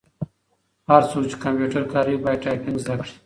هر 0.89 1.01
څوک 1.11 1.23
چي 1.31 1.35
کمپیوټر 1.45 1.83
کاروي 1.93 2.15
باید 2.23 2.41
ټایپنګ 2.43 2.77
زده 2.83 2.93
کړي. 2.99 3.13